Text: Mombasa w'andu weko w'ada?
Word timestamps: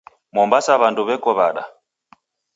Mombasa 0.35 0.73
w'andu 0.81 1.01
weko 1.07 1.29
w'ada? 1.37 1.63